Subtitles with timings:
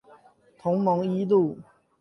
[0.57, 1.59] 同盟一路